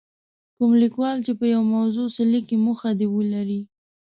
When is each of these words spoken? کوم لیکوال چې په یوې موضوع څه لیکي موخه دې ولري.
کوم 0.55 0.71
لیکوال 0.83 1.17
چې 1.25 1.31
په 1.39 1.45
یوې 1.53 1.67
موضوع 1.75 2.07
څه 2.15 2.21
لیکي 2.31 2.57
موخه 2.65 2.89
دې 2.99 3.07
ولري. 3.15 3.61